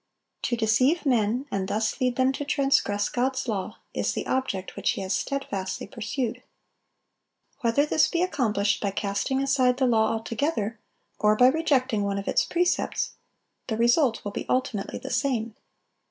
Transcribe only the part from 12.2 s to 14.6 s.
its precepts, the result will be